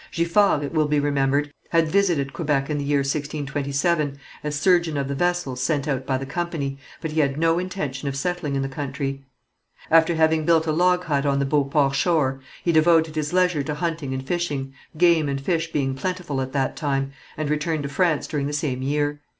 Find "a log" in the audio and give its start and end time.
10.65-11.03